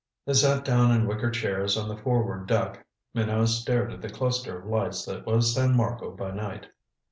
They 0.25 0.33
sat 0.33 0.65
down 0.65 0.89
in 0.91 1.05
wicker 1.05 1.29
chairs 1.29 1.77
on 1.77 1.87
the 1.87 1.95
forward 1.95 2.47
deck. 2.47 2.87
Minot 3.13 3.49
stared 3.49 3.91
at 3.93 4.01
the 4.01 4.09
cluster 4.09 4.57
of 4.57 4.65
lights 4.65 5.05
that 5.05 5.27
was 5.27 5.53
San 5.53 5.75
Marco 5.77 6.09
by 6.09 6.31
night. 6.31 6.65